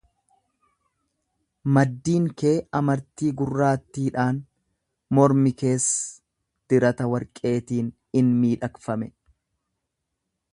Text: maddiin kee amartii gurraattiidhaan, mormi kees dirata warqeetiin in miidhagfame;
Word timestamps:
maddiin 1.75 2.23
kee 2.41 2.53
amartii 2.79 3.29
gurraattiidhaan, 3.41 4.39
mormi 5.19 5.53
kees 5.61 5.85
dirata 6.73 7.11
warqeetiin 7.13 7.93
in 8.23 8.33
miidhagfame; 8.41 9.13